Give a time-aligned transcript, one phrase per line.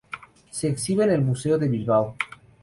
[0.49, 2.15] Se exhibe en el Museo Vasco de Bilbao.